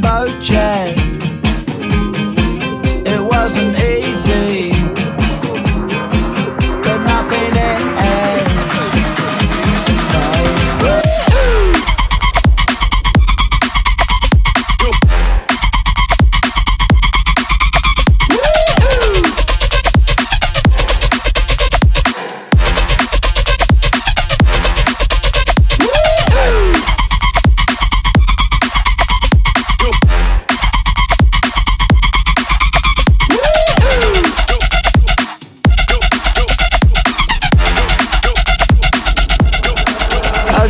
rainbow 0.00 0.40
check. 0.40 0.96
It 3.06 3.20
wasn't 3.22 3.76
easy. 3.78 3.99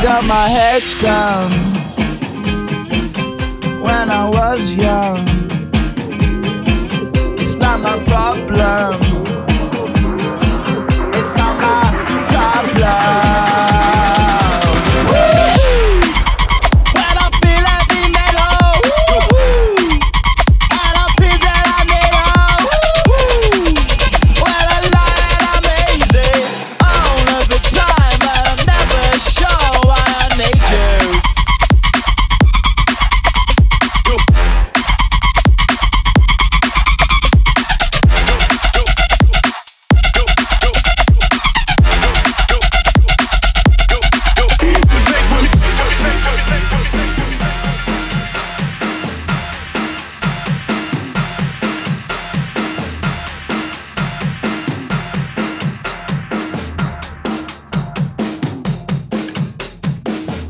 Got 0.00 0.24
my 0.24 0.48
head 0.48 0.82
down 1.02 1.50
when 3.82 4.10
I 4.10 4.30
was 4.30 4.70
young. 4.70 5.26
It's 7.38 7.56
not 7.56 7.80
my 7.80 8.02
problem. 8.04 9.07